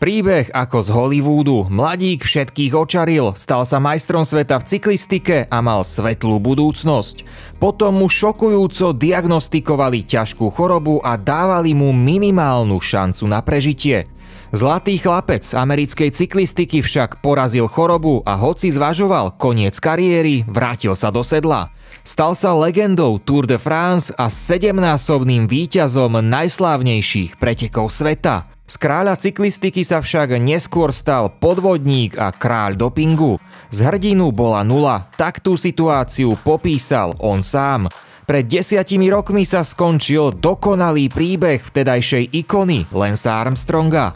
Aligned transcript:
Príbeh 0.00 0.48
ako 0.56 0.80
z 0.80 0.88
Hollywoodu. 0.96 1.68
Mladík 1.68 2.24
všetkých 2.24 2.72
očaril, 2.72 3.36
stal 3.36 3.68
sa 3.68 3.76
majstrom 3.76 4.24
sveta 4.24 4.56
v 4.56 4.64
cyklistike 4.64 5.44
a 5.44 5.60
mal 5.60 5.84
svetlú 5.84 6.40
budúcnosť. 6.40 7.28
Potom 7.60 8.00
mu 8.00 8.08
šokujúco 8.08 8.96
diagnostikovali 8.96 10.00
ťažkú 10.08 10.48
chorobu 10.56 11.04
a 11.04 11.20
dávali 11.20 11.76
mu 11.76 11.92
minimálnu 11.92 12.80
šancu 12.80 13.28
na 13.28 13.44
prežitie. 13.44 14.08
Zlatý 14.56 14.96
chlapec 14.96 15.44
americkej 15.44 16.16
cyklistiky 16.16 16.80
však 16.80 17.20
porazil 17.20 17.68
chorobu 17.68 18.24
a 18.24 18.40
hoci 18.40 18.72
zvažoval 18.72 19.36
koniec 19.36 19.76
kariéry, 19.76 20.48
vrátil 20.48 20.96
sa 20.96 21.12
do 21.12 21.20
sedla. 21.20 21.76
Stal 22.08 22.32
sa 22.32 22.56
legendou 22.56 23.20
Tour 23.20 23.44
de 23.44 23.60
France 23.60 24.08
a 24.16 24.32
sedemnásobným 24.32 25.44
víťazom 25.44 26.24
najslávnejších 26.24 27.36
pretekov 27.36 27.92
sveta. 27.92 28.48
Z 28.70 28.78
kráľa 28.78 29.18
cyklistiky 29.18 29.82
sa 29.82 29.98
však 29.98 30.38
neskôr 30.38 30.94
stal 30.94 31.26
podvodník 31.26 32.14
a 32.14 32.30
kráľ 32.30 32.78
dopingu. 32.78 33.42
Z 33.74 33.82
hrdinu 33.82 34.30
bola 34.30 34.62
nula, 34.62 35.10
tak 35.18 35.42
tú 35.42 35.58
situáciu 35.58 36.38
popísal 36.38 37.18
on 37.18 37.42
sám. 37.42 37.90
Pred 38.30 38.46
desiatimi 38.46 39.10
rokmi 39.10 39.42
sa 39.42 39.66
skončil 39.66 40.38
dokonalý 40.38 41.10
príbeh 41.10 41.66
vtedajšej 41.66 42.30
ikony 42.30 42.86
Lensa 42.94 43.42
Armstronga. 43.42 44.14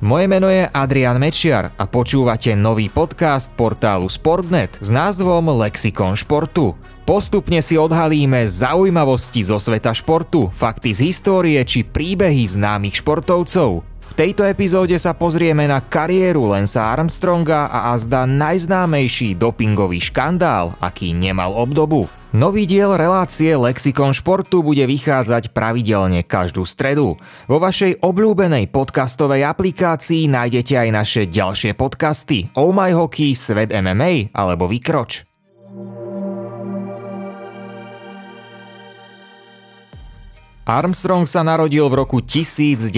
Moje 0.00 0.32
meno 0.32 0.48
je 0.48 0.64
Adrian 0.64 1.20
Mečiar 1.20 1.76
a 1.76 1.84
počúvate 1.84 2.56
nový 2.56 2.88
podcast 2.88 3.52
portálu 3.52 4.08
Sportnet 4.08 4.80
s 4.80 4.88
názvom 4.88 5.60
Lexikon 5.60 6.16
športu. 6.16 6.72
Postupne 7.04 7.60
si 7.60 7.76
odhalíme 7.76 8.48
zaujímavosti 8.48 9.44
zo 9.44 9.60
sveta 9.60 9.92
športu, 9.92 10.48
fakty 10.56 10.96
z 10.96 11.12
histórie 11.12 11.60
či 11.68 11.84
príbehy 11.84 12.48
známych 12.48 13.04
športovcov. 13.04 13.89
V 14.10 14.18
tejto 14.18 14.42
epizóde 14.42 14.98
sa 14.98 15.14
pozrieme 15.14 15.70
na 15.70 15.78
kariéru 15.78 16.50
Lensa 16.50 16.90
Armstronga 16.90 17.70
a 17.70 17.94
azda 17.94 18.26
najznámejší 18.26 19.38
dopingový 19.38 20.02
škandál, 20.02 20.74
aký 20.82 21.14
nemal 21.14 21.54
obdobu. 21.54 22.10
Nový 22.34 22.66
diel 22.66 22.94
relácie 22.94 23.54
Lexikon 23.54 24.14
športu 24.14 24.62
bude 24.66 24.82
vychádzať 24.82 25.50
pravidelne 25.54 26.26
každú 26.26 26.62
stredu. 26.62 27.18
Vo 27.46 27.58
vašej 27.62 28.02
obľúbenej 28.02 28.70
podcastovej 28.70 29.46
aplikácii 29.46 30.30
nájdete 30.30 30.78
aj 30.78 30.88
naše 30.90 31.22
ďalšie 31.26 31.74
podcasty 31.74 32.50
Oh 32.58 32.70
My 32.74 32.94
Hockey, 32.94 33.34
Svet 33.34 33.74
MMA 33.74 34.34
alebo 34.34 34.70
Vykroč. 34.70 35.29
Armstrong 40.70 41.26
sa 41.26 41.42
narodil 41.42 41.82
v 41.90 41.98
roku 41.98 42.22
1971 42.22 42.94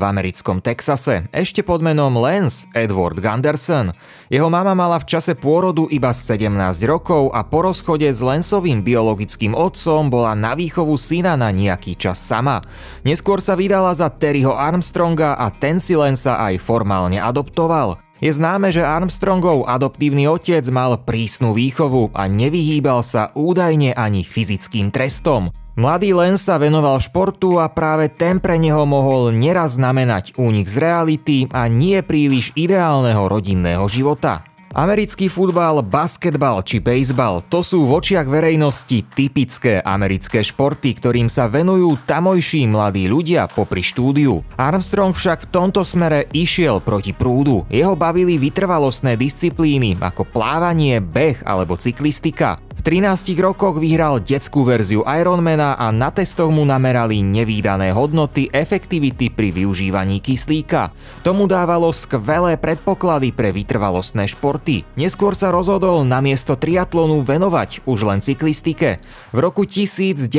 americkom 0.00 0.64
Texase, 0.64 1.28
ešte 1.28 1.60
pod 1.60 1.84
menom 1.84 2.16
Lance 2.16 2.64
Edward 2.72 3.20
Gunderson. 3.20 3.92
Jeho 4.32 4.48
mama 4.48 4.72
mala 4.72 4.96
v 4.96 5.12
čase 5.12 5.36
pôrodu 5.36 5.84
iba 5.92 6.16
17 6.16 6.48
rokov 6.88 7.28
a 7.36 7.44
po 7.44 7.68
rozchode 7.68 8.08
s 8.08 8.24
Lanceovým 8.24 8.80
biologickým 8.80 9.52
otcom 9.52 10.08
bola 10.08 10.32
na 10.32 10.56
výchovu 10.56 10.96
syna 10.96 11.36
na 11.36 11.52
nejaký 11.52 11.92
čas 12.00 12.16
sama. 12.16 12.64
Neskôr 13.04 13.44
sa 13.44 13.52
vydala 13.52 13.92
za 13.92 14.08
Terryho 14.08 14.56
Armstronga 14.56 15.36
a 15.36 15.52
ten 15.52 15.76
si 15.76 16.00
Lensa 16.00 16.40
aj 16.40 16.64
formálne 16.64 17.20
adoptoval. 17.20 18.00
Je 18.24 18.32
známe, 18.32 18.72
že 18.72 18.80
Armstrongov 18.80 19.68
adoptívny 19.68 20.24
otec 20.32 20.64
mal 20.72 20.96
prísnu 20.96 21.52
výchovu 21.52 22.16
a 22.16 22.24
nevyhýbal 22.24 23.04
sa 23.04 23.36
údajne 23.36 23.92
ani 23.92 24.24
fyzickým 24.24 24.88
trestom. 24.88 25.52
Mladý 25.76 26.16
Len 26.16 26.40
sa 26.40 26.56
venoval 26.56 26.96
športu 27.04 27.60
a 27.60 27.68
práve 27.68 28.08
ten 28.08 28.40
pre 28.40 28.56
neho 28.56 28.88
mohol 28.88 29.28
neraz 29.28 29.76
znamenať 29.76 30.32
únik 30.40 30.72
z 30.72 30.80
reality 30.80 31.38
a 31.52 31.68
nie 31.68 32.00
príliš 32.00 32.48
ideálneho 32.56 33.28
rodinného 33.28 33.84
života. 33.84 34.40
Americký 34.72 35.28
futbal, 35.28 35.84
basketbal 35.84 36.64
či 36.64 36.80
bejsbal 36.80 37.44
to 37.52 37.60
sú 37.60 37.84
v 37.84 37.96
očiach 37.96 38.24
verejnosti 38.24 39.04
typické 39.12 39.84
americké 39.84 40.40
športy, 40.40 40.96
ktorým 40.96 41.28
sa 41.28 41.44
venujú 41.44 42.00
tamojší 42.08 42.72
mladí 42.72 43.08
ľudia 43.12 43.44
popri 43.44 43.84
štúdiu. 43.84 44.40
Armstrong 44.56 45.12
však 45.12 45.44
v 45.44 45.50
tomto 45.60 45.84
smere 45.84 46.24
išiel 46.32 46.80
proti 46.80 47.12
prúdu. 47.12 47.68
Jeho 47.68 47.92
bavili 47.96 48.40
vytrvalostné 48.40 49.20
disciplíny 49.20 50.00
ako 50.00 50.24
plávanie, 50.24 51.04
beh 51.04 51.44
alebo 51.44 51.76
cyklistika. 51.76 52.65
13 52.86 53.34
rokoch 53.42 53.82
vyhral 53.82 54.22
detskú 54.22 54.62
verziu 54.62 55.02
Ironmana 55.02 55.74
a 55.74 55.90
na 55.90 56.14
testoch 56.14 56.54
mu 56.54 56.62
namerali 56.62 57.18
nevýdané 57.18 57.90
hodnoty 57.90 58.46
efektivity 58.54 59.26
pri 59.26 59.50
využívaní 59.50 60.22
kyslíka. 60.22 60.94
Tomu 61.26 61.50
dávalo 61.50 61.90
skvelé 61.90 62.54
predpoklady 62.54 63.34
pre 63.34 63.50
vytrvalostné 63.50 64.30
športy. 64.30 64.86
Neskôr 64.94 65.34
sa 65.34 65.50
rozhodol 65.50 66.06
namiesto 66.06 66.54
triatlonu 66.54 67.26
venovať 67.26 67.82
už 67.90 68.06
len 68.06 68.22
cyklistike. 68.22 69.02
V 69.34 69.38
roku 69.42 69.66
1992 69.66 70.30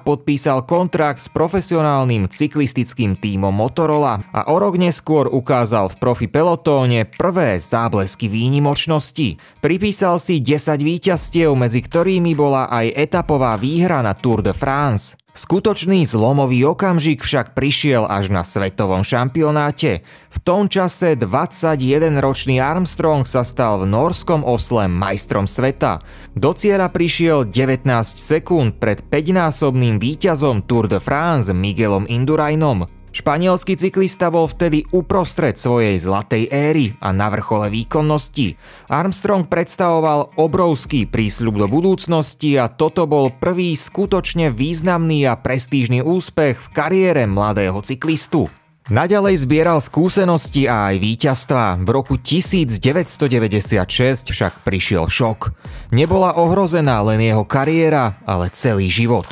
podpísal 0.00 0.64
kontrakt 0.64 1.20
s 1.20 1.28
profesionálnym 1.28 2.32
cyklistickým 2.32 3.20
tímom 3.20 3.52
Motorola 3.52 4.24
a 4.32 4.48
o 4.48 4.56
rok 4.56 4.80
neskôr 4.80 5.28
ukázal 5.28 5.92
v 5.92 5.96
profi 6.00 6.24
pelotóne 6.24 7.04
prvé 7.04 7.60
záblesky 7.60 8.32
výnimočnosti. 8.32 9.60
Pripísal 9.60 10.16
si 10.16 10.40
10 10.40 10.80
víťaz 10.80 11.17
víťazstiev, 11.18 11.50
medzi 11.58 11.82
ktorými 11.82 12.30
bola 12.38 12.70
aj 12.70 12.94
etapová 12.94 13.58
výhra 13.58 14.06
na 14.06 14.14
Tour 14.14 14.38
de 14.38 14.54
France. 14.54 15.18
Skutočný 15.34 16.06
zlomový 16.06 16.62
okamžik 16.62 17.26
však 17.26 17.58
prišiel 17.58 18.06
až 18.06 18.30
na 18.30 18.46
svetovom 18.46 19.02
šampionáte. 19.02 20.06
V 20.30 20.38
tom 20.46 20.70
čase 20.70 21.18
21-ročný 21.18 22.62
Armstrong 22.62 23.26
sa 23.26 23.42
stal 23.42 23.82
v 23.82 23.90
norskom 23.90 24.46
osle 24.46 24.86
majstrom 24.86 25.50
sveta. 25.50 25.98
Do 26.38 26.54
cieľa 26.54 26.86
prišiel 26.94 27.50
19 27.50 27.82
sekúnd 28.14 28.78
pred 28.78 29.02
5-násobným 29.02 29.98
víťazom 29.98 30.70
Tour 30.70 30.86
de 30.86 31.02
France 31.02 31.50
Miguelom 31.50 32.06
Indurainom. 32.06 32.97
Španielský 33.08 33.74
cyklista 33.74 34.28
bol 34.28 34.44
vtedy 34.44 34.84
uprostred 34.92 35.56
svojej 35.56 35.96
zlatej 35.96 36.52
éry 36.52 36.92
a 37.00 37.10
na 37.10 37.32
vrchole 37.32 37.72
výkonnosti. 37.72 38.60
Armstrong 38.92 39.48
predstavoval 39.48 40.36
obrovský 40.36 41.08
prísľub 41.08 41.56
do 41.56 41.66
budúcnosti 41.72 42.60
a 42.60 42.68
toto 42.68 43.08
bol 43.08 43.32
prvý 43.32 43.72
skutočne 43.72 44.52
významný 44.52 45.24
a 45.24 45.40
prestížny 45.40 46.04
úspech 46.04 46.60
v 46.60 46.68
kariére 46.76 47.24
mladého 47.24 47.80
cyklistu. 47.80 48.52
Naďalej 48.88 49.44
zbieral 49.44 49.84
skúsenosti 49.84 50.64
a 50.64 50.88
aj 50.88 50.96
víťazstva. 50.96 51.76
V 51.84 51.88
roku 51.92 52.16
1996 52.16 54.32
však 54.32 54.64
prišiel 54.64 55.12
šok. 55.12 55.52
Nebola 55.92 56.40
ohrozená 56.40 56.96
len 57.04 57.20
jeho 57.20 57.44
kariéra, 57.44 58.16
ale 58.24 58.48
celý 58.48 58.88
život. 58.88 59.28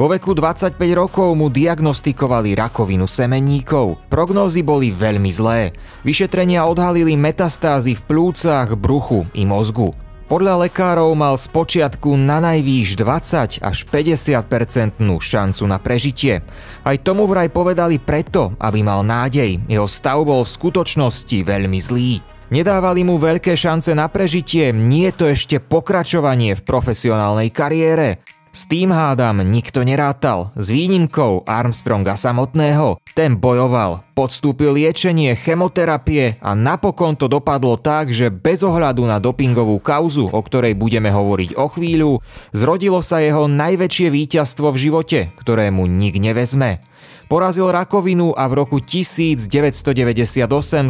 Vo 0.00 0.08
veku 0.08 0.32
25 0.32 0.80
rokov 0.96 1.36
mu 1.36 1.52
diagnostikovali 1.52 2.56
rakovinu 2.56 3.04
semenníkov. 3.04 4.00
Prognózy 4.08 4.64
boli 4.64 4.88
veľmi 4.88 5.28
zlé. 5.28 5.76
Vyšetrenia 6.08 6.64
odhalili 6.64 7.20
metastázy 7.20 8.00
v 8.00 8.02
plúcach, 8.08 8.72
bruchu 8.80 9.28
i 9.36 9.44
mozgu. 9.44 9.92
Podľa 10.24 10.64
lekárov 10.64 11.12
mal 11.12 11.36
z 11.36 11.52
počiatku 11.52 12.16
na 12.16 12.40
najvýš 12.40 12.96
20 12.96 13.60
až 13.60 13.78
50% 13.92 15.04
šancu 15.04 15.62
na 15.68 15.76
prežitie. 15.76 16.40
Aj 16.80 16.96
tomu 16.96 17.28
vraj 17.28 17.52
povedali 17.52 18.00
preto, 18.00 18.56
aby 18.56 18.80
mal 18.80 19.04
nádej. 19.04 19.60
Jeho 19.68 19.84
stav 19.84 20.24
bol 20.24 20.48
v 20.48 20.54
skutočnosti 20.56 21.44
veľmi 21.44 21.76
zlý. 21.76 22.24
Nedávali 22.48 23.04
mu 23.04 23.20
veľké 23.20 23.52
šance 23.52 23.92
na 23.92 24.08
prežitie, 24.08 24.72
nie 24.72 25.12
je 25.12 25.14
to 25.14 25.24
ešte 25.28 25.60
pokračovanie 25.60 26.56
v 26.56 26.64
profesionálnej 26.64 27.52
kariére. 27.52 28.39
S 28.50 28.66
tým 28.66 28.90
hádam 28.90 29.46
nikto 29.46 29.86
nerátal, 29.86 30.50
s 30.58 30.74
výnimkou 30.74 31.46
Armstronga 31.46 32.18
samotného. 32.18 32.98
Ten 33.14 33.38
bojoval, 33.38 34.02
podstúpil 34.18 34.74
liečenie, 34.74 35.38
chemoterapie 35.38 36.34
a 36.42 36.58
napokon 36.58 37.14
to 37.14 37.30
dopadlo 37.30 37.78
tak, 37.78 38.10
že 38.10 38.26
bez 38.26 38.66
ohľadu 38.66 39.06
na 39.06 39.22
dopingovú 39.22 39.78
kauzu, 39.78 40.34
o 40.34 40.40
ktorej 40.42 40.74
budeme 40.74 41.14
hovoriť 41.14 41.54
o 41.54 41.66
chvíľu, 41.70 42.12
zrodilo 42.50 42.98
sa 43.06 43.22
jeho 43.22 43.46
najväčšie 43.46 44.10
víťazstvo 44.10 44.74
v 44.74 44.80
živote, 44.82 45.18
ktorému 45.38 45.86
nik 45.86 46.18
nevezme. 46.18 46.82
Porazil 47.30 47.70
rakovinu 47.70 48.34
a 48.34 48.50
v 48.50 48.66
roku 48.66 48.82
1998 48.82 49.46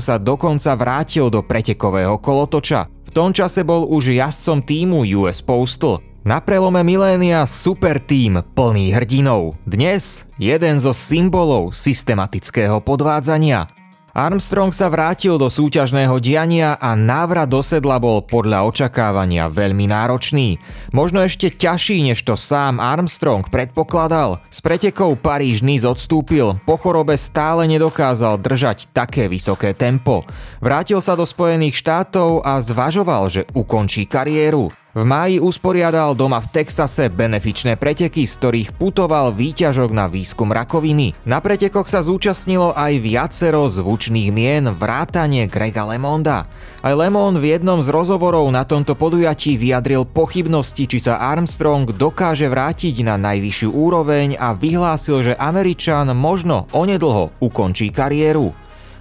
sa 0.00 0.16
dokonca 0.16 0.72
vrátil 0.80 1.28
do 1.28 1.44
pretekového 1.44 2.16
kolotoča. 2.16 2.88
V 2.88 3.10
tom 3.12 3.36
čase 3.36 3.68
bol 3.68 3.84
už 3.84 4.16
jazdcom 4.16 4.64
týmu 4.64 5.04
US 5.20 5.44
Postal. 5.44 6.09
Na 6.20 6.36
prelome 6.36 6.84
milénia 6.84 7.48
super 7.48 7.96
tým 7.96 8.44
plný 8.52 8.92
hrdinov. 8.92 9.56
Dnes 9.64 10.28
jeden 10.36 10.76
zo 10.76 10.92
symbolov 10.92 11.72
systematického 11.72 12.76
podvádzania. 12.84 13.72
Armstrong 14.12 14.68
sa 14.68 14.92
vrátil 14.92 15.40
do 15.40 15.48
súťažného 15.48 16.20
diania 16.20 16.76
a 16.76 16.92
návrat 16.92 17.48
do 17.48 17.64
sedla 17.64 17.96
bol 17.96 18.20
podľa 18.20 18.68
očakávania 18.68 19.48
veľmi 19.48 19.88
náročný. 19.88 20.60
Možno 20.92 21.24
ešte 21.24 21.48
ťažší, 21.48 22.04
než 22.04 22.20
to 22.20 22.36
sám 22.36 22.84
Armstrong 22.84 23.48
predpokladal. 23.48 24.44
S 24.52 24.60
pretekou 24.60 25.16
Paríž-Nice 25.16 25.88
odstúpil, 25.88 26.60
po 26.68 26.76
chorobe 26.76 27.16
stále 27.16 27.64
nedokázal 27.64 28.36
držať 28.36 28.92
také 28.92 29.24
vysoké 29.24 29.72
tempo. 29.72 30.28
Vrátil 30.60 31.00
sa 31.00 31.16
do 31.16 31.24
Spojených 31.24 31.80
štátov 31.80 32.44
a 32.44 32.60
zvažoval, 32.60 33.32
že 33.32 33.48
ukončí 33.56 34.04
kariéru. 34.04 34.68
V 34.90 35.06
máji 35.06 35.38
usporiadal 35.38 36.18
doma 36.18 36.42
v 36.42 36.50
Texase 36.50 37.06
benefičné 37.14 37.78
preteky, 37.78 38.26
z 38.26 38.34
ktorých 38.34 38.68
putoval 38.74 39.30
výťažok 39.30 39.94
na 39.94 40.10
výskum 40.10 40.50
rakoviny. 40.50 41.14
Na 41.30 41.38
pretekoch 41.38 41.86
sa 41.86 42.02
zúčastnilo 42.02 42.74
aj 42.74 42.98
viacero 42.98 43.70
zvučných 43.70 44.34
mien 44.34 44.66
vrátane 44.66 45.46
Grega 45.46 45.86
Lemonda. 45.86 46.50
Aj 46.82 46.90
Lemon 46.90 47.38
v 47.38 47.54
jednom 47.54 47.78
z 47.78 47.86
rozhovorov 47.86 48.50
na 48.50 48.66
tomto 48.66 48.98
podujatí 48.98 49.54
vyjadril 49.54 50.10
pochybnosti, 50.10 50.90
či 50.90 50.98
sa 50.98 51.22
Armstrong 51.22 51.86
dokáže 51.86 52.50
vrátiť 52.50 53.06
na 53.06 53.14
najvyššiu 53.14 53.70
úroveň 53.70 54.42
a 54.42 54.58
vyhlásil, 54.58 55.22
že 55.22 55.38
Američan 55.38 56.10
možno 56.18 56.66
onedlho 56.74 57.30
ukončí 57.38 57.94
kariéru. 57.94 58.50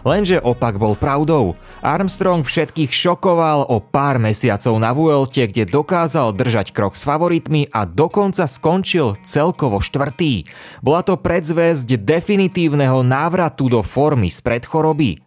Lenže 0.08 0.40
opak 0.40 0.80
bol 0.80 0.96
pravdou. 0.96 1.60
Armstrong 1.84 2.44
všetkých 2.44 2.92
šokoval 2.92 3.68
o 3.68 3.84
pár 3.84 4.20
mesiacov 4.20 4.76
na 4.80 4.96
Vuelte, 4.96 5.48
kde 5.48 5.68
dokázal 5.68 6.36
držať 6.36 6.72
krok 6.72 6.96
s 6.96 7.04
favoritmi 7.04 7.68
a 7.72 7.84
dokonca 7.84 8.48
skončil 8.48 9.20
celkovo 9.28 9.84
štvrtý. 9.84 10.48
Bola 10.80 11.04
to 11.04 11.20
predzvesť 11.20 12.00
definitívneho 12.00 13.04
návratu 13.04 13.68
do 13.68 13.84
formy 13.84 14.32
spred 14.32 14.64
choroby. 14.64 15.20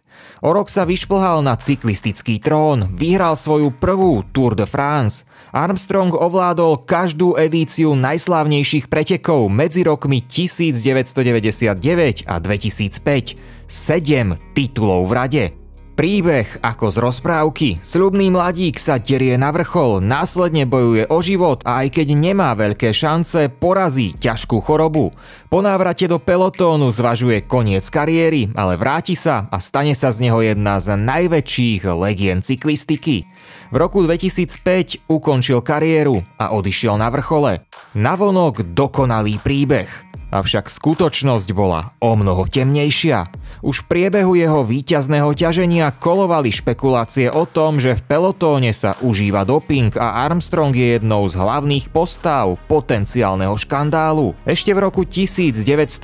O 0.43 0.51
rok 0.51 0.67
sa 0.67 0.83
vyšplhal 0.83 1.39
na 1.39 1.55
cyklistický 1.55 2.35
trón, 2.35 2.91
vyhral 2.99 3.39
svoju 3.39 3.71
prvú 3.79 4.27
Tour 4.35 4.59
de 4.59 4.67
France. 4.67 5.23
Armstrong 5.55 6.11
ovládol 6.11 6.83
každú 6.83 7.39
edíciu 7.39 7.95
najslávnejších 7.95 8.91
pretekov 8.91 9.47
medzi 9.47 9.87
rokmi 9.87 10.19
1999 10.19 12.27
a 12.27 12.35
2005. 12.43 13.52
7 13.67 14.55
titulov 14.55 15.09
v 15.09 15.13
rade. 15.13 15.45
Príbeh 15.93 16.57
ako 16.65 16.89
z 16.89 16.97
rozprávky. 16.97 17.69
Sľubný 17.77 18.33
mladík 18.33 18.81
sa 18.81 18.97
derie 18.97 19.37
na 19.37 19.53
vrchol, 19.53 20.01
následne 20.01 20.65
bojuje 20.65 21.05
o 21.05 21.21
život 21.21 21.61
a 21.69 21.85
aj 21.85 22.01
keď 22.01 22.17
nemá 22.17 22.57
veľké 22.57 22.89
šance, 22.89 23.45
porazí 23.61 24.17
ťažkú 24.17 24.57
chorobu. 24.65 25.13
Po 25.53 25.61
návrate 25.61 26.09
do 26.09 26.17
pelotónu 26.17 26.89
zvažuje 26.89 27.45
koniec 27.45 27.85
kariéry, 27.93 28.49
ale 28.57 28.73
vráti 28.73 29.13
sa 29.13 29.45
a 29.53 29.61
stane 29.61 29.93
sa 29.93 30.09
z 30.09 30.25
neho 30.25 30.41
jedna 30.41 30.81
z 30.81 30.97
najväčších 30.97 31.85
legien 31.93 32.41
cyklistiky. 32.41 33.29
V 33.69 33.75
roku 33.77 34.01
2005 34.01 35.05
ukončil 35.05 35.61
kariéru 35.61 36.25
a 36.41 36.57
odišiel 36.57 36.97
na 36.97 37.13
vrchole. 37.13 37.69
Navonok 37.93 38.65
dokonalý 38.73 39.37
príbeh. 39.45 40.12
Avšak 40.33 40.65
skutočnosť 40.65 41.53
bola 41.53 41.93
o 42.01 42.17
mnoho 42.17 42.49
temnejšia. 42.49 43.29
Už 43.61 43.85
v 43.85 43.89
priebehu 43.93 44.33
jeho 44.33 44.65
víťazného 44.65 45.29
ťaženia 45.29 45.93
kolovali 45.93 46.49
špekulácie 46.49 47.29
o 47.29 47.45
tom, 47.45 47.77
že 47.77 47.93
v 47.93 48.01
pelotóne 48.09 48.73
sa 48.73 48.97
užíva 49.05 49.45
doping 49.45 49.93
a 49.93 50.25
Armstrong 50.25 50.73
je 50.73 50.97
jednou 50.97 51.29
z 51.29 51.37
hlavných 51.37 51.93
postav 51.93 52.57
potenciálneho 52.65 53.53
škandálu. 53.53 54.33
Ešte 54.49 54.73
v 54.73 54.81
roku 54.81 55.05
1999 55.05 56.01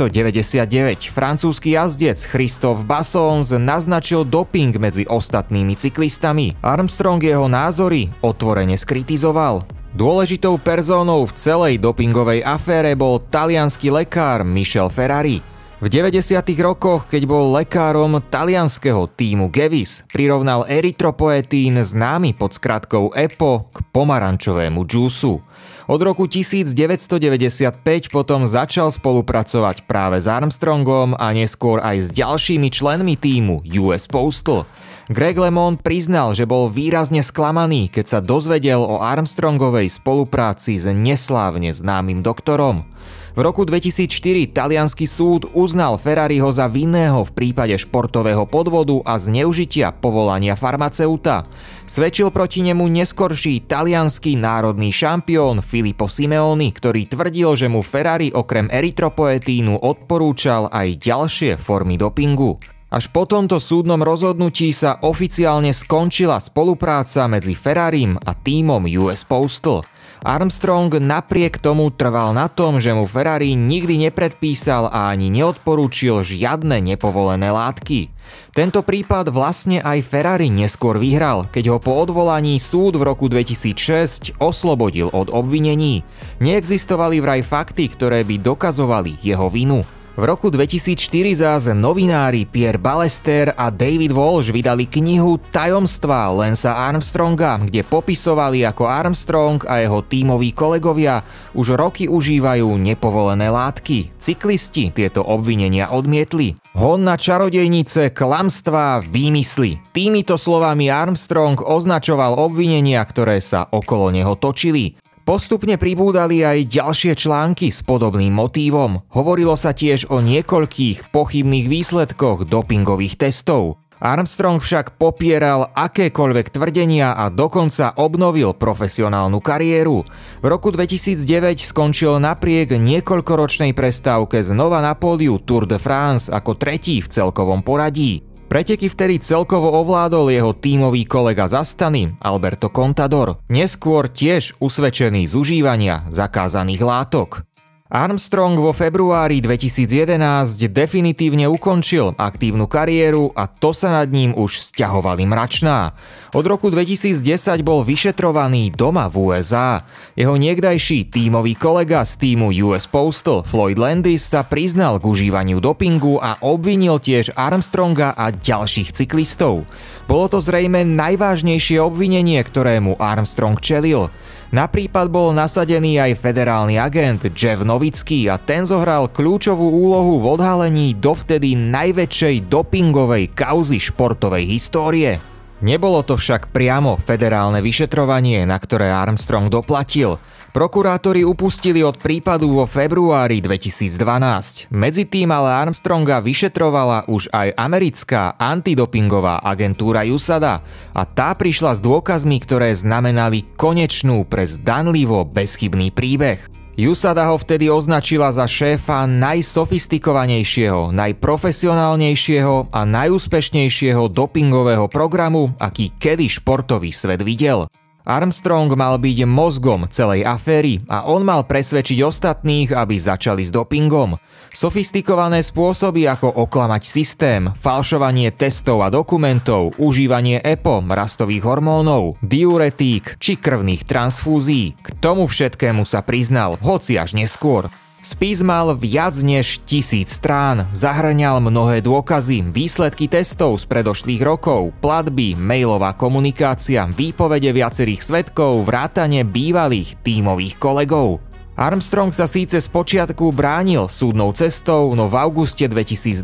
francúzsky 1.10 1.74
jazdec 1.74 2.22
Christophe 2.30 2.86
Bassons 2.86 3.50
naznačil 3.50 4.30
doping 4.30 4.78
medzi 4.78 5.10
ostatnými 5.10 5.74
cyklistami. 5.74 6.54
Armstrong 6.62 7.18
jeho 7.18 7.50
názory 7.50 8.14
otvorene 8.22 8.78
skritizoval. 8.78 9.79
Dôležitou 9.89 10.62
perzónou 10.62 11.25
v 11.25 11.33
celej 11.33 11.81
dopingovej 11.81 12.45
afére 12.45 12.94
bol 12.94 13.18
talianský 13.18 13.89
lekár 13.89 14.45
Michel 14.45 14.86
Ferrari. 14.94 15.41
V 15.81 15.88
90. 15.89 16.45
rokoch, 16.62 17.09
keď 17.09 17.25
bol 17.25 17.56
lekárom 17.56 18.21
talianského 18.21 19.09
týmu 19.09 19.50
Gevis, 19.50 20.06
prirovnal 20.12 20.68
erytropoetín 20.69 21.81
známy 21.81 22.38
pod 22.38 22.53
skratkou 22.53 23.15
EPO 23.18 23.71
k 23.74 23.77
pomarančovému 23.89 24.86
džúsu. 24.86 25.41
Od 25.89 26.01
roku 26.06 26.30
1995 26.30 27.81
potom 28.13 28.45
začal 28.45 28.94
spolupracovať 28.94 29.89
práve 29.89 30.21
s 30.21 30.30
Armstrongom 30.30 31.18
a 31.18 31.33
neskôr 31.33 31.81
aj 31.81 31.97
s 31.97 32.07
ďalšími 32.13 32.69
členmi 32.69 33.18
týmu 33.18 33.65
US 33.81 34.06
Postal. 34.06 34.69
Greg 35.10 35.42
LeMond 35.42 35.82
priznal, 35.82 36.38
že 36.38 36.46
bol 36.46 36.70
výrazne 36.70 37.26
sklamaný, 37.26 37.90
keď 37.90 38.06
sa 38.06 38.20
dozvedel 38.22 38.78
o 38.78 39.02
Armstrongovej 39.02 39.90
spolupráci 39.90 40.78
s 40.78 40.86
neslávne 40.86 41.74
známym 41.74 42.22
doktorom. 42.22 42.86
V 43.34 43.42
roku 43.42 43.66
2004 43.66 44.54
talianský 44.54 45.10
súd 45.10 45.50
uznal 45.58 45.98
Ferrariho 45.98 46.46
za 46.54 46.70
vinného 46.70 47.26
v 47.26 47.32
prípade 47.34 47.74
športového 47.82 48.46
podvodu 48.46 49.02
a 49.02 49.18
zneužitia 49.18 49.98
povolania 49.98 50.54
farmaceuta. 50.54 51.50
Svedčil 51.90 52.30
proti 52.30 52.62
nemu 52.70 52.86
neskorší 52.86 53.66
talianský 53.66 54.38
národný 54.38 54.94
šampión 54.94 55.66
Filippo 55.66 56.06
Simeoni, 56.06 56.70
ktorý 56.70 57.10
tvrdil, 57.10 57.58
že 57.58 57.66
mu 57.66 57.82
Ferrari 57.82 58.30
okrem 58.30 58.70
erytropoetínu 58.70 59.74
odporúčal 59.74 60.70
aj 60.70 61.02
ďalšie 61.02 61.58
formy 61.58 61.98
dopingu. 61.98 62.62
Až 62.89 63.06
po 63.13 63.30
tomto 63.30 63.62
súdnom 63.62 64.01
rozhodnutí 64.01 64.74
sa 64.74 64.97
oficiálne 65.06 65.69
skončila 65.77 66.41
spolupráca 66.41 67.30
medzi 67.30 67.53
Ferrarim 67.53 68.18
a 68.18 68.33
týmom 68.33 68.89
US 69.06 69.21
Postal. 69.21 69.86
Armstrong 70.25 70.91
napriek 70.97 71.62
tomu 71.62 71.94
trval 71.95 72.33
na 72.33 72.50
tom, 72.50 72.81
že 72.81 72.91
mu 72.91 73.07
Ferrari 73.07 73.56
nikdy 73.56 74.09
nepredpísal 74.09 74.91
a 74.91 75.13
ani 75.13 75.31
neodporúčil 75.31 76.25
žiadne 76.25 76.81
nepovolené 76.81 77.53
látky. 77.53 78.12
Tento 78.57 78.81
prípad 78.81 79.30
vlastne 79.30 79.80
aj 79.80 80.03
Ferrari 80.03 80.50
neskôr 80.50 80.97
vyhral, 80.97 81.45
keď 81.53 81.71
ho 81.71 81.77
po 81.77 81.94
odvolaní 81.94 82.57
súd 82.57 82.97
v 82.97 83.06
roku 83.06 83.30
2006 83.30 84.41
oslobodil 84.41 85.13
od 85.13 85.30
obvinení. 85.30 86.01
Neexistovali 86.41 87.21
vraj 87.21 87.45
fakty, 87.45 87.88
ktoré 87.88 88.25
by 88.25 88.41
dokazovali 88.41 89.21
jeho 89.21 89.47
vinu. 89.47 89.86
V 90.19 90.27
roku 90.27 90.51
2004 90.51 91.00
zás 91.39 91.71
novinári 91.71 92.44
Pierre 92.44 92.75
Ballester 92.75 93.56
a 93.56 93.71
David 93.71 94.12
Walsh 94.12 94.51
vydali 94.51 94.83
knihu 94.83 95.39
Tajomstva 95.39 96.27
Lensa 96.36 96.75
Armstronga, 96.75 97.63
kde 97.63 97.88
popisovali 97.88 98.68
ako 98.68 98.83
Armstrong 98.83 99.63
a 99.63 99.80
jeho 99.80 100.04
tímoví 100.04 100.51
kolegovia 100.51 101.24
už 101.56 101.80
roky 101.80 102.12
užívajú 102.12 102.68
nepovolené 102.68 103.48
látky. 103.48 104.12
Cyklisti 104.19 104.92
tieto 104.92 105.24
obvinenia 105.24 105.88
odmietli. 105.88 106.60
Hon 106.75 107.08
na 107.08 107.15
čarodejnice, 107.15 108.12
klamstvá, 108.12 109.00
výmysly. 109.08 109.79
Týmito 109.96 110.36
slovami 110.36 110.91
Armstrong 110.91 111.63
označoval 111.63 112.36
obvinenia, 112.36 113.00
ktoré 113.08 113.39
sa 113.39 113.72
okolo 113.72 114.12
neho 114.12 114.36
točili. 114.36 115.00
Postupne 115.29 115.77
pribúdali 115.77 116.41
aj 116.41 116.81
ďalšie 116.81 117.13
články 117.13 117.69
s 117.69 117.86
podobným 117.86 118.33
motívom. 118.33 119.05
Hovorilo 119.13 119.53
sa 119.53 119.77
tiež 119.77 120.09
o 120.09 120.25
niekoľkých 120.25 121.13
pochybných 121.13 121.69
výsledkoch 121.69 122.50
dopingových 122.50 123.29
testov. 123.29 123.77
Armstrong 124.01 124.57
však 124.57 124.98
popieral 124.98 125.69
akékoľvek 125.77 126.50
tvrdenia 126.50 127.13
a 127.13 127.29
dokonca 127.29 127.93
obnovil 128.01 128.57
profesionálnu 128.57 129.38
kariéru. 129.38 130.01
V 130.41 130.45
roku 130.50 130.74
2009 130.74 131.21
skončil 131.62 132.17
napriek 132.17 132.81
niekoľkoročnej 132.81 133.77
prestávke 133.77 134.41
znova 134.41 134.81
na 134.81 134.98
pódiu 134.98 135.38
Tour 135.38 135.69
de 135.69 135.77
France 135.77 136.33
ako 136.33 136.57
tretí 136.57 137.05
v 137.05 137.12
celkovom 137.12 137.62
poradí. 137.62 138.25
Preteky 138.50 138.89
vtedy 138.89 139.22
celkovo 139.22 139.77
ovládol 139.77 140.34
jeho 140.34 140.58
tímový 140.58 141.06
kolega 141.06 141.46
Zastany, 141.46 142.18
Alberto 142.18 142.74
Contador, 142.74 143.38
neskôr 143.46 144.10
tiež 144.10 144.58
usvedčený 144.58 145.29
z 145.29 145.38
užívania 145.38 146.10
zakázaných 146.10 146.82
látok. 146.82 147.46
Armstrong 147.89 148.53
vo 148.53 148.69
februári 148.69 149.41
2011 149.41 150.22
definitívne 150.69 151.50
ukončil 151.50 152.13
aktívnu 152.22 152.69
kariéru 152.69 153.34
a 153.34 153.50
to 153.50 153.74
sa 153.74 153.89
nad 153.89 154.13
ním 154.13 154.29
už 154.38 154.62
stiahovali 154.62 155.25
mračná. 155.25 155.98
Od 156.38 156.46
roku 156.46 156.69
2010 156.69 157.17
bol 157.65 157.81
vyšetrovaný 157.81 158.69
doma 158.77 159.10
v 159.10 159.34
USA. 159.34 159.89
Jeho 160.13 160.38
niekdajší 160.38 161.10
tímový 161.10 161.58
kolega 161.58 162.05
z 162.05 162.13
týmu 162.22 162.53
US 162.69 162.86
Postal 162.86 163.41
Floyd 163.41 163.81
Landis 163.81 164.22
sa 164.22 164.46
priznal 164.46 165.01
k 165.01 165.10
užívaniu 165.10 165.58
dopingu 165.58 166.22
a 166.22 166.38
obvinil 166.46 167.01
tiež 167.01 167.34
Armstronga 167.34 168.13
a 168.13 168.29
ďalších 168.29 168.93
cyklistov. 168.93 169.65
Bolo 170.05 170.29
to 170.29 170.38
zrejme 170.38 170.86
najvážnejšie 170.86 171.81
obvinenie, 171.81 172.38
ktorému 172.46 173.01
Armstrong 173.01 173.58
čelil. 173.58 174.13
Na 174.50 174.65
prípad 174.65 175.13
bol 175.13 175.29
nasadený 175.29 176.01
aj 176.01 176.25
federálny 176.25 176.82
agent 176.82 177.29
Jeff 177.38 177.62
Novický 177.62 178.34
a 178.34 178.41
ten 178.41 178.65
zohral 178.65 179.06
kľúčovú 179.06 179.62
úlohu 179.62 180.18
v 180.25 180.41
odhalení 180.41 180.98
dovtedy 180.98 181.53
najväčšej 181.53 182.50
dopingovej 182.50 183.29
kauzy 183.38 183.77
športovej 183.77 184.50
histórie. 184.50 185.22
Nebolo 185.62 186.01
to 186.01 186.18
však 186.18 186.50
priamo 186.50 186.98
federálne 186.98 187.62
vyšetrovanie, 187.62 188.41
na 188.50 188.58
ktoré 188.58 188.89
Armstrong 188.89 189.53
doplatil. 189.53 190.18
Prokurátori 190.50 191.22
upustili 191.22 191.86
od 191.86 192.01
prípadu 192.01 192.50
vo 192.50 192.65
februári 192.65 193.38
2012. 193.38 194.74
Medzi 194.74 195.06
tým 195.06 195.29
ale 195.29 195.53
Armstronga 195.53 196.18
vyšetrovala 196.25 197.06
už 197.06 197.29
aj 197.29 197.53
americká 197.53 198.34
antidopingová 198.34 199.46
agentúra 199.46 200.01
USADA 200.10 200.65
a 200.98 201.01
tá 201.06 201.38
prišla 201.38 201.77
s 201.77 201.79
dôkazmi, 201.86 202.41
ktoré 202.41 202.74
znamenali 202.74 203.46
konečnú 203.62 204.25
pre 204.25 204.50
zdanlivo 204.50 205.22
bezchybný 205.22 205.94
príbeh. 205.94 206.41
USADA 206.82 207.29
ho 207.29 207.38
vtedy 207.38 207.70
označila 207.70 208.34
za 208.34 208.50
šéfa 208.50 209.06
najsofistikovanejšieho, 209.06 210.89
najprofesionálnejšieho 210.98 212.74
a 212.74 212.82
najúspešnejšieho 212.89 214.10
dopingového 214.10 214.89
programu, 214.89 215.53
aký 215.62 215.94
kedy 215.94 216.25
športový 216.25 216.89
svet 216.89 217.22
videl. 217.22 217.70
Armstrong 218.10 218.74
mal 218.74 218.98
byť 218.98 219.30
mozgom 219.30 219.86
celej 219.86 220.25
aféry 220.25 220.82
a 220.89 221.06
on 221.06 221.22
mal 221.22 221.46
presvedčiť 221.46 222.01
ostatných, 222.01 222.74
aby 222.74 222.98
začali 222.98 223.46
s 223.46 223.54
dopingom. 223.54 224.18
Sofistikované 224.50 225.46
spôsoby 225.46 226.10
ako 226.10 226.34
oklamať 226.50 226.82
systém, 226.82 227.54
falšovanie 227.54 228.34
testov 228.34 228.82
a 228.82 228.89
dokumentov, 228.89 229.78
užívanie 229.78 230.42
EPO, 230.42 230.89
rastových 230.89 231.46
hormónov, 231.46 232.18
diuretík 232.25 233.22
či 233.22 233.38
krvných 233.38 233.86
transfúzií. 233.86 234.74
K 234.82 234.88
tomu 234.98 235.30
všetkému 235.30 235.86
sa 235.86 236.01
priznal, 236.01 236.58
hoci 236.66 236.98
až 236.98 237.13
neskôr. 237.13 237.70
Spis 238.00 238.39
mal 238.39 238.72
viac 238.79 239.20
než 239.20 239.60
tisíc 239.68 240.15
strán, 240.15 240.72
zahrňal 240.72 241.44
mnohé 241.44 241.84
dôkazy, 241.84 242.48
výsledky 242.48 243.12
testov 243.12 243.60
z 243.60 243.68
predošlých 243.68 244.24
rokov, 244.24 244.72
platby, 244.79 245.36
mailová 245.36 245.91
komunikácia, 245.91 246.88
výpovede 246.88 247.51
viacerých 247.51 248.00
svetkov, 248.00 248.63
vrátane 248.63 249.27
bývalých 249.27 250.00
tímových 250.00 250.56
kolegov. 250.56 251.20
Armstrong 251.60 252.15
sa 252.15 252.24
síce 252.24 252.56
spočiatku 252.56 253.36
bránil 253.36 253.91
súdnou 253.91 254.32
cestou, 254.32 254.96
no 254.96 255.12
v 255.12 255.20
auguste 255.20 255.68
2012 255.68 256.24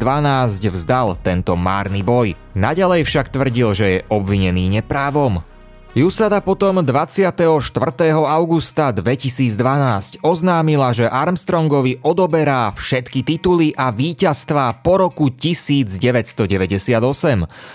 vzdal 0.71 1.19
tento 1.19 1.59
márny 1.59 2.07
boj. 2.07 2.39
Naďalej 2.55 3.03
však 3.03 3.35
tvrdil, 3.35 3.75
že 3.75 3.85
je 3.99 4.05
obvinený 4.07 4.79
neprávom. 4.79 5.43
USADA 5.95 6.43
potom 6.43 6.83
24. 6.83 7.39
augusta 8.27 8.91
2012 8.91 10.19
oznámila, 10.27 10.91
že 10.91 11.07
Armstrongovi 11.07 12.03
odoberá 12.03 12.67
všetky 12.75 13.23
tituly 13.23 13.71
a 13.79 13.95
víťazstvá 13.95 14.83
po 14.83 14.99
roku 14.99 15.31
1998 15.31 16.99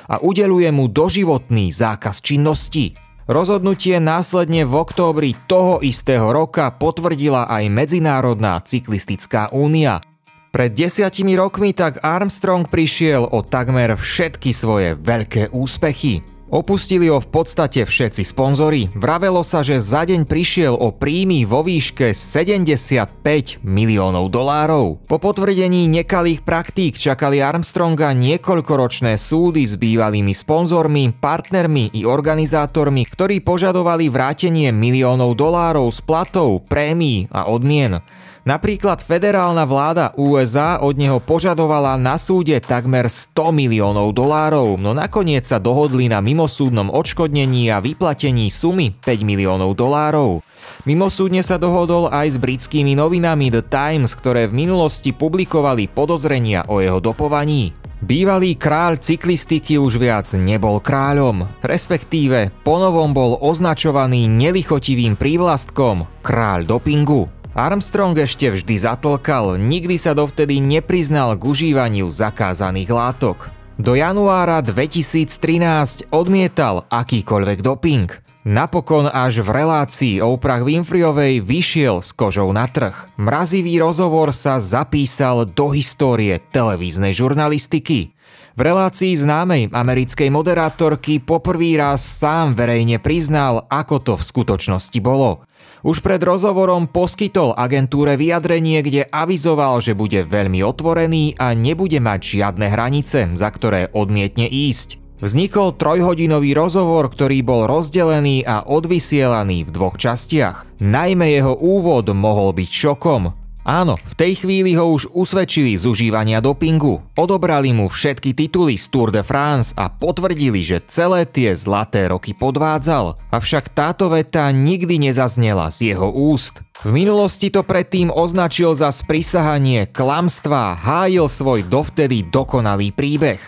a 0.05 0.15
udeluje 0.21 0.69
mu 0.69 0.93
doživotný 0.93 1.73
zákaz 1.73 2.21
činnosti. 2.21 2.93
Rozhodnutie 3.25 3.97
následne 3.97 4.69
v 4.69 4.75
októbri 4.77 5.33
toho 5.49 5.81
istého 5.81 6.29
roka 6.29 6.69
potvrdila 6.77 7.49
aj 7.49 7.73
Medzinárodná 7.73 8.61
cyklistická 8.61 9.49
únia. 9.49 10.05
Pred 10.53 10.77
desiatimi 10.77 11.41
rokmi 11.41 11.73
tak 11.73 12.05
Armstrong 12.05 12.69
prišiel 12.69 13.33
o 13.33 13.41
takmer 13.41 13.97
všetky 13.97 14.53
svoje 14.53 14.93
veľké 14.93 15.57
úspechy. 15.57 16.30
Opustili 16.51 17.07
ho 17.07 17.23
v 17.23 17.31
podstate 17.31 17.87
všetci 17.87 18.27
sponzori. 18.27 18.91
Vravelo 18.99 19.47
sa, 19.47 19.63
že 19.63 19.79
za 19.79 20.03
deň 20.03 20.27
prišiel 20.27 20.75
o 20.75 20.91
príjmy 20.91 21.47
vo 21.47 21.63
výške 21.63 22.11
75 22.11 23.63
miliónov 23.63 24.35
dolárov. 24.35 24.99
Po 25.07 25.23
potvrdení 25.23 25.87
nekalých 25.87 26.43
praktík 26.43 26.99
čakali 26.99 27.39
Armstronga 27.39 28.11
niekoľkoročné 28.19 29.15
súdy 29.15 29.63
s 29.63 29.79
bývalými 29.79 30.35
sponzormi, 30.35 31.15
partnermi 31.15 31.95
i 31.95 32.03
organizátormi, 32.03 33.07
ktorí 33.07 33.47
požadovali 33.47 34.11
vrátenie 34.11 34.75
miliónov 34.75 35.39
dolárov 35.39 35.87
z 35.95 36.03
platov, 36.03 36.67
prémií 36.67 37.31
a 37.31 37.47
odmien. 37.47 38.03
Napríklad 38.41 39.05
federálna 39.05 39.69
vláda 39.69 40.17
USA 40.17 40.81
od 40.81 40.97
neho 40.97 41.21
požadovala 41.21 42.01
na 42.01 42.17
súde 42.17 42.57
takmer 42.57 43.13
100 43.13 43.53
miliónov 43.53 44.17
dolárov, 44.17 44.81
no 44.81 44.97
nakoniec 44.97 45.45
sa 45.45 45.61
dohodli 45.61 46.09
na 46.09 46.25
mimosúdnom 46.25 46.89
odškodnení 46.89 47.69
a 47.69 47.85
vyplatení 47.85 48.49
sumy 48.49 48.97
5 48.97 49.29
miliónov 49.29 49.77
dolárov. 49.77 50.41
Mimosúdne 50.89 51.45
sa 51.45 51.61
dohodol 51.61 52.09
aj 52.09 52.33
s 52.33 52.37
britskými 52.41 52.97
novinami 52.97 53.53
The 53.53 53.61
Times, 53.61 54.17
ktoré 54.17 54.49
v 54.49 54.65
minulosti 54.65 55.13
publikovali 55.13 55.93
podozrenia 55.93 56.65
o 56.73 56.81
jeho 56.81 56.97
dopovaní. 56.97 57.77
Bývalý 58.01 58.57
kráľ 58.57 58.97
cyklistiky 58.97 59.77
už 59.77 60.01
viac 60.01 60.33
nebol 60.33 60.81
kráľom, 60.81 61.45
respektíve 61.61 62.49
ponovom 62.65 63.13
bol 63.13 63.37
označovaný 63.45 64.25
nelichotivým 64.25 65.21
prívlastkom 65.21 66.09
kráľ 66.25 66.65
dopingu. 66.65 67.29
Armstrong 67.51 68.15
ešte 68.15 68.47
vždy 68.47 68.79
zatlkal, 68.79 69.59
nikdy 69.59 69.99
sa 69.99 70.15
dovtedy 70.15 70.63
nepriznal 70.63 71.35
k 71.35 71.43
užívaniu 71.51 72.07
zakázaných 72.07 72.95
látok. 72.95 73.51
Do 73.75 73.99
januára 73.99 74.63
2013 74.63 76.15
odmietal 76.15 76.87
akýkoľvek 76.87 77.59
doping. 77.59 78.07
Napokon 78.47 79.11
až 79.11 79.43
v 79.43 79.51
relácii 79.51 80.15
Oprah 80.23 80.63
Winfreyovej 80.63 81.43
vyšiel 81.43 82.07
s 82.07 82.15
kožou 82.15 82.55
na 82.55 82.71
trh. 82.71 82.95
Mrazivý 83.19 83.83
rozhovor 83.83 84.31
sa 84.31 84.63
zapísal 84.63 85.43
do 85.45 85.75
histórie 85.75 86.39
televíznej 86.55 87.13
žurnalistiky. 87.13 88.15
V 88.55 88.61
relácii 88.63 89.13
známej 89.19 89.75
americkej 89.75 90.31
moderátorky 90.31 91.19
poprvý 91.19 91.75
raz 91.77 92.01
sám 92.07 92.55
verejne 92.55 93.03
priznal, 93.03 93.67
ako 93.67 93.97
to 94.01 94.13
v 94.15 94.23
skutočnosti 94.23 94.99
bolo. 95.03 95.45
Už 95.81 96.05
pred 96.05 96.21
rozhovorom 96.21 96.93
poskytol 96.93 97.57
agentúre 97.57 98.21
vyjadrenie, 98.21 98.85
kde 98.85 99.09
avizoval, 99.09 99.81
že 99.81 99.97
bude 99.97 100.29
veľmi 100.29 100.61
otvorený 100.61 101.41
a 101.41 101.57
nebude 101.57 101.97
mať 102.05 102.21
žiadne 102.37 102.69
hranice, 102.69 103.33
za 103.33 103.49
ktoré 103.49 103.89
odmietne 103.97 104.45
ísť. 104.45 105.01
Vznikol 105.21 105.77
trojhodinový 105.77 106.57
rozhovor, 106.57 107.09
ktorý 107.13 107.45
bol 107.45 107.69
rozdelený 107.69 108.45
a 108.45 108.65
odvysielaný 108.65 109.69
v 109.69 109.71
dvoch 109.73 110.01
častiach. 110.01 110.81
Najmä 110.81 111.33
jeho 111.33 111.57
úvod 111.61 112.09
mohol 112.13 112.57
byť 112.57 112.71
šokom. 112.73 113.40
Áno, 113.71 113.95
v 113.95 114.15
tej 114.19 114.43
chvíli 114.43 114.75
ho 114.75 114.99
už 114.99 115.15
usvedčili 115.15 115.79
z 115.79 115.87
užívania 115.87 116.43
dopingu, 116.43 117.07
odobrali 117.15 117.71
mu 117.71 117.87
všetky 117.87 118.35
tituly 118.35 118.75
z 118.75 118.91
Tour 118.91 119.15
de 119.15 119.23
France 119.23 119.71
a 119.79 119.87
potvrdili, 119.87 120.67
že 120.67 120.83
celé 120.91 121.23
tie 121.23 121.55
zlaté 121.55 122.11
roky 122.11 122.35
podvádzal. 122.35 123.15
Avšak 123.31 123.71
táto 123.71 124.11
veta 124.11 124.51
nikdy 124.51 124.99
nezaznela 124.99 125.71
z 125.71 125.95
jeho 125.95 126.11
úst. 126.11 126.67
V 126.83 126.91
minulosti 126.91 127.47
to 127.47 127.63
predtým 127.63 128.11
označil 128.11 128.75
za 128.75 128.91
sprisahanie, 128.91 129.87
klamstva, 129.87 130.75
hájil 130.75 131.31
svoj 131.31 131.63
dovtedy 131.63 132.27
dokonalý 132.27 132.91
príbeh. 132.91 133.39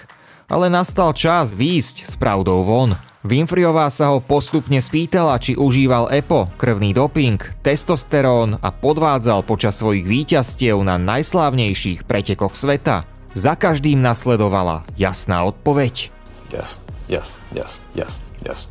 Ale 0.46 0.70
nastal 0.70 1.18
čas 1.18 1.50
výjsť 1.50 2.06
s 2.06 2.14
pravdou 2.14 2.62
von. 2.62 2.94
Winfreyová 3.22 3.86
sa 3.86 4.10
ho 4.10 4.18
postupne 4.18 4.82
spýtala, 4.82 5.38
či 5.38 5.54
užíval 5.54 6.10
EPO, 6.10 6.58
krvný 6.58 6.90
doping, 6.90 7.38
testosterón 7.62 8.58
a 8.58 8.74
podvádzal 8.74 9.46
počas 9.46 9.78
svojich 9.78 10.02
víťazstiev 10.02 10.82
na 10.82 10.98
najslávnejších 10.98 12.02
pretekoch 12.02 12.58
sveta. 12.58 13.06
Za 13.38 13.54
každým 13.54 14.02
nasledovala 14.02 14.82
jasná 14.98 15.46
odpoveď. 15.46 16.10
Yes, 16.50 16.82
yes, 17.06 17.38
yes, 17.54 17.78
yes, 17.94 18.18
yes. 18.42 18.66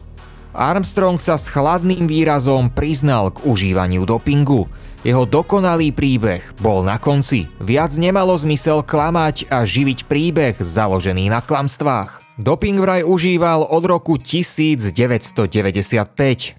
Armstrong 0.51 1.15
sa 1.15 1.39
s 1.39 1.47
chladným 1.47 2.11
výrazom 2.11 2.67
priznal 2.67 3.31
k 3.31 3.47
užívaniu 3.47 4.03
dopingu. 4.03 4.67
Jeho 5.01 5.25
dokonalý 5.25 5.95
príbeh 5.95 6.43
bol 6.59 6.85
na 6.85 6.99
konci. 6.99 7.47
Viac 7.57 7.95
nemalo 7.95 8.35
zmysel 8.37 8.83
klamať 8.85 9.49
a 9.49 9.63
živiť 9.65 10.05
príbeh 10.05 10.59
založený 10.59 11.31
na 11.31 11.39
klamstvách. 11.41 12.20
Doping 12.39 12.79
vraj 12.79 13.03
užíval 13.03 13.67
od 13.67 13.83
roku 13.83 14.15
1995, 14.15 14.95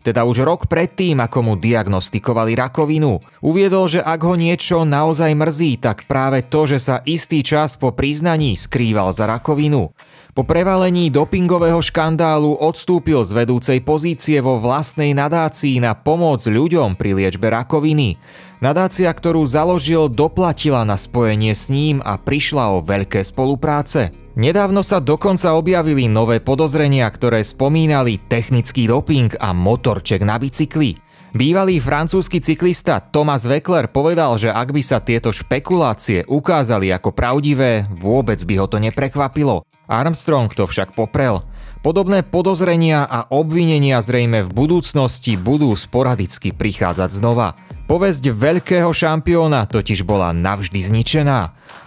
teda 0.04 0.20
už 0.28 0.44
rok 0.44 0.68
predtým, 0.68 1.16
ako 1.16 1.38
mu 1.40 1.54
diagnostikovali 1.56 2.52
rakovinu. 2.52 3.24
Uviedol, 3.40 3.88
že 3.88 4.04
ak 4.04 4.20
ho 4.20 4.36
niečo 4.36 4.84
naozaj 4.84 5.32
mrzí, 5.32 5.80
tak 5.80 6.04
práve 6.04 6.44
to, 6.44 6.68
že 6.68 6.76
sa 6.76 7.00
istý 7.08 7.40
čas 7.40 7.80
po 7.80 7.88
priznaní 7.88 8.52
skrýval 8.52 9.16
za 9.16 9.24
rakovinu. 9.24 9.96
Po 10.36 10.44
prevalení 10.44 11.08
dopingového 11.08 11.80
škandálu 11.80 12.52
odstúpil 12.60 13.24
z 13.24 13.32
vedúcej 13.32 13.80
pozície 13.80 14.44
vo 14.44 14.60
vlastnej 14.60 15.16
nadácii 15.16 15.80
na 15.80 15.96
pomoc 15.96 16.44
ľuďom 16.44 17.00
pri 17.00 17.16
liečbe 17.16 17.48
rakoviny. 17.48 18.20
Nadácia, 18.60 19.08
ktorú 19.08 19.48
založil, 19.48 20.12
doplatila 20.12 20.84
na 20.84 21.00
spojenie 21.00 21.56
s 21.56 21.72
ním 21.72 22.04
a 22.04 22.20
prišla 22.20 22.76
o 22.76 22.84
veľké 22.84 23.24
spolupráce. 23.24 24.21
Nedávno 24.32 24.80
sa 24.80 24.96
dokonca 24.96 25.52
objavili 25.60 26.08
nové 26.08 26.40
podozrenia, 26.40 27.04
ktoré 27.12 27.44
spomínali 27.44 28.16
technický 28.16 28.88
doping 28.88 29.36
a 29.36 29.52
motorček 29.52 30.24
na 30.24 30.40
bicykli. 30.40 30.96
Bývalý 31.36 31.84
francúzsky 31.84 32.40
cyklista 32.40 33.04
Thomas 33.04 33.44
Weckler 33.44 33.92
povedal, 33.92 34.40
že 34.40 34.48
ak 34.48 34.72
by 34.72 34.80
sa 34.80 35.04
tieto 35.04 35.36
špekulácie 35.36 36.24
ukázali 36.24 36.88
ako 36.96 37.12
pravdivé, 37.12 37.84
vôbec 37.92 38.40
by 38.48 38.54
ho 38.56 38.66
to 38.68 38.80
neprekvapilo. 38.80 39.68
Armstrong 39.84 40.48
to 40.48 40.64
však 40.64 40.96
poprel. 40.96 41.44
Podobné 41.82 42.22
podozrenia 42.22 43.02
a 43.10 43.26
obvinenia 43.34 43.98
zrejme 43.98 44.46
v 44.46 44.54
budúcnosti 44.54 45.34
budú 45.34 45.74
sporadicky 45.74 46.54
prichádzať 46.54 47.10
znova. 47.10 47.58
Povesť 47.90 48.30
veľkého 48.30 48.86
šampióna 48.94 49.66
totiž 49.66 50.06
bola 50.06 50.30
navždy 50.30 50.78
zničená. 50.78 51.40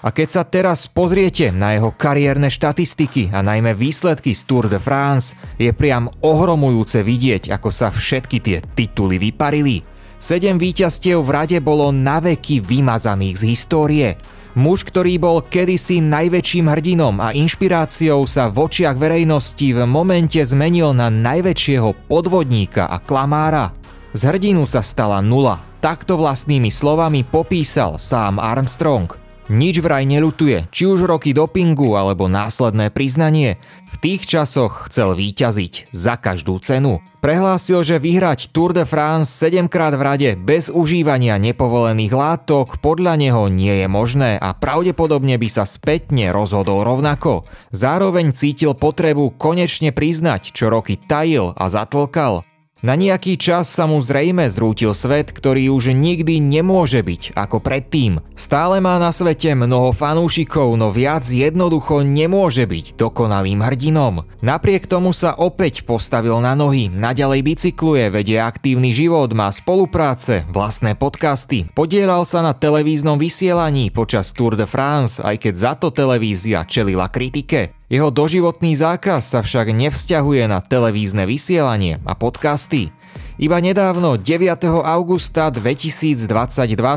A 0.04 0.08
keď 0.12 0.28
sa 0.28 0.44
teraz 0.44 0.92
pozriete 0.92 1.48
na 1.56 1.80
jeho 1.80 1.96
kariérne 1.96 2.52
štatistiky 2.52 3.32
a 3.32 3.40
najmä 3.40 3.72
výsledky 3.72 4.36
z 4.36 4.44
Tour 4.44 4.68
de 4.68 4.84
France, 4.84 5.32
je 5.56 5.72
priam 5.72 6.12
ohromujúce 6.20 7.00
vidieť, 7.00 7.56
ako 7.56 7.72
sa 7.72 7.88
všetky 7.88 8.44
tie 8.44 8.60
tituly 8.76 9.16
vyparili. 9.16 9.80
Sedem 10.20 10.60
víťazstiev 10.60 11.24
v 11.24 11.32
rade 11.32 11.58
bolo 11.64 11.96
naveky 11.96 12.60
vymazaných 12.60 13.40
z 13.40 13.44
histórie. 13.48 14.10
Muž, 14.56 14.88
ktorý 14.88 15.20
bol 15.20 15.44
kedysi 15.44 16.00
najväčším 16.00 16.72
hrdinom 16.72 17.20
a 17.20 17.36
inšpiráciou 17.36 18.24
sa 18.24 18.48
v 18.48 18.64
očiach 18.64 18.96
verejnosti 18.96 19.76
v 19.76 19.84
momente 19.84 20.40
zmenil 20.40 20.96
na 20.96 21.12
najväčšieho 21.12 22.08
podvodníka 22.08 22.88
a 22.88 22.96
klamára. 23.04 23.76
Z 24.16 24.32
hrdinu 24.32 24.64
sa 24.64 24.80
stala 24.80 25.20
nula. 25.20 25.60
Takto 25.84 26.16
vlastnými 26.16 26.72
slovami 26.72 27.28
popísal 27.28 28.00
sám 28.00 28.40
Armstrong. 28.40 29.25
Nič 29.46 29.78
vraj 29.78 30.10
nelutuje, 30.10 30.66
či 30.74 30.90
už 30.90 31.06
roky 31.06 31.30
dopingu 31.30 31.94
alebo 31.94 32.26
následné 32.26 32.90
priznanie. 32.90 33.62
V 33.94 33.96
tých 34.02 34.26
časoch 34.26 34.90
chcel 34.90 35.14
výťaziť 35.14 35.94
za 35.94 36.18
každú 36.18 36.58
cenu. 36.66 36.98
Prehlásil, 37.22 37.86
že 37.86 38.02
vyhrať 38.02 38.50
Tour 38.50 38.74
de 38.74 38.90
France 38.90 39.30
7 39.38 39.70
krát 39.70 39.94
v 39.94 40.02
rade 40.02 40.30
bez 40.34 40.74
užívania 40.74 41.38
nepovolených 41.38 42.14
látok 42.18 42.82
podľa 42.82 43.22
neho 43.22 43.46
nie 43.46 43.86
je 43.86 43.88
možné 43.90 44.42
a 44.42 44.58
pravdepodobne 44.58 45.38
by 45.38 45.50
sa 45.50 45.70
spätne 45.70 46.34
rozhodol 46.34 46.82
rovnako. 46.82 47.46
Zároveň 47.70 48.34
cítil 48.34 48.74
potrebu 48.74 49.38
konečne 49.38 49.94
priznať, 49.94 50.58
čo 50.58 50.74
roky 50.74 50.98
tajil 50.98 51.54
a 51.54 51.70
zatlkal. 51.70 52.42
Na 52.86 52.94
nejaký 52.94 53.42
čas 53.42 53.66
sa 53.74 53.90
mu 53.90 53.98
zrejme 53.98 54.46
zrútil 54.46 54.94
svet, 54.94 55.34
ktorý 55.34 55.74
už 55.74 55.98
nikdy 55.98 56.38
nemôže 56.38 57.02
byť 57.02 57.34
ako 57.34 57.58
predtým. 57.58 58.22
Stále 58.38 58.78
má 58.78 59.02
na 59.02 59.10
svete 59.10 59.58
mnoho 59.58 59.90
fanúšikov, 59.90 60.78
no 60.78 60.94
viac 60.94 61.26
jednoducho 61.26 62.06
nemôže 62.06 62.70
byť 62.70 62.94
dokonalým 62.94 63.66
hrdinom. 63.66 64.30
Napriek 64.46 64.86
tomu 64.86 65.18
sa 65.18 65.34
opäť 65.34 65.82
postavil 65.82 66.38
na 66.46 66.54
nohy, 66.54 66.86
naďalej 66.94 67.58
bicykluje, 67.58 68.14
vedie 68.14 68.38
aktívny 68.38 68.94
život, 68.94 69.34
má 69.34 69.50
spolupráce, 69.50 70.46
vlastné 70.54 70.94
podcasty, 70.94 71.66
podielal 71.74 72.22
sa 72.22 72.46
na 72.46 72.54
televíznom 72.54 73.18
vysielaní 73.18 73.90
počas 73.90 74.30
Tour 74.30 74.54
de 74.54 74.70
France, 74.70 75.18
aj 75.18 75.42
keď 75.42 75.54
za 75.58 75.74
to 75.74 75.90
televízia 75.90 76.62
čelila 76.70 77.10
kritike. 77.10 77.74
Jeho 77.96 78.12
doživotný 78.12 78.76
zákaz 78.76 79.24
sa 79.24 79.40
však 79.40 79.72
nevzťahuje 79.72 80.52
na 80.52 80.60
televízne 80.60 81.24
vysielanie 81.24 82.04
a 82.04 82.12
podcasty. 82.12 82.92
Iba 83.40 83.64
nedávno, 83.64 84.20
9. 84.20 84.68
augusta 84.84 85.48
2022 85.48 86.28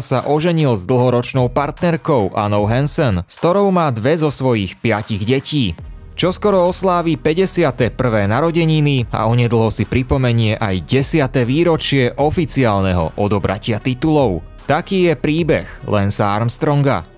sa 0.03 0.19
oženil 0.27 0.75
s 0.75 0.83
dlhoročnou 0.83 1.55
partnerkou 1.55 2.35
Anou 2.35 2.67
Hansen, 2.67 3.23
s 3.31 3.39
ktorou 3.39 3.71
má 3.71 3.95
dve 3.95 4.19
zo 4.19 4.35
svojich 4.35 4.75
piatich 4.83 5.23
detí. 5.23 5.79
Čo 6.19 6.35
skoro 6.35 6.67
oslávi 6.67 7.15
51. 7.15 7.95
narodeniny 8.27 9.07
a 9.15 9.31
onedlho 9.31 9.71
si 9.71 9.87
pripomenie 9.87 10.59
aj 10.59 10.83
10. 10.83 11.31
výročie 11.47 12.11
oficiálneho 12.11 13.15
odobratia 13.15 13.79
titulov. 13.79 14.43
Taký 14.67 15.09
je 15.09 15.15
príbeh 15.15 15.87
Lensa 15.87 16.35
Armstronga. 16.35 17.18